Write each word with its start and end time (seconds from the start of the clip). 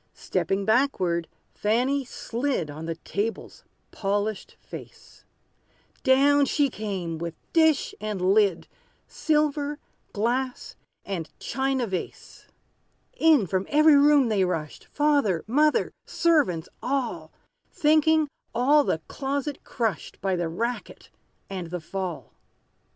Stepping 0.15 0.65
backward, 0.65 1.27
Fanny 1.53 2.03
slid 2.03 2.71
On 2.71 2.87
the 2.87 2.95
table's 2.95 3.63
polished 3.91 4.55
face: 4.59 5.25
Down 6.03 6.45
she 6.47 6.71
came, 6.71 7.19
with 7.19 7.35
dish 7.53 7.93
and 8.01 8.19
lid, 8.33 8.67
Silver 9.07 9.77
glass 10.11 10.75
and 11.05 11.29
china 11.37 11.85
vase! 11.85 12.47
In, 13.13 13.45
from 13.45 13.67
every 13.69 13.95
room 13.95 14.29
they 14.29 14.43
rushed, 14.43 14.85
Father 14.85 15.43
mother 15.45 15.91
servants 16.07 16.67
all, 16.81 17.31
Thinking 17.71 18.27
all 18.55 18.83
the 18.83 19.01
closet 19.07 19.63
crushed, 19.63 20.19
By 20.19 20.35
the 20.35 20.49
racket 20.49 21.11
and 21.47 21.67
the 21.67 21.79
fall. 21.79 22.33